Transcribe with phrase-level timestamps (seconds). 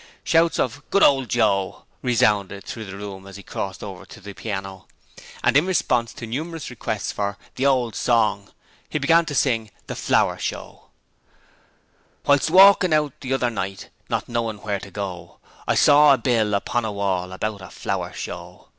[0.23, 4.33] Shouts of 'Good old Joe' resounded through the room as he crossed over to the
[4.33, 4.87] piano,
[5.43, 8.51] and in response to numerous requests for 'The old song'
[8.89, 10.87] he began to sing 'The Flower Show':
[12.25, 15.37] 'Whilst walkin' out the other night, not knowing where to go
[15.67, 18.69] I saw a bill upon a wall about a Flower Show.